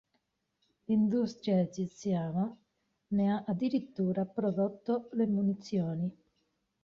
[0.85, 2.57] L'industria egiziana
[3.09, 6.11] ne ha addirittura prodotto le munizioni.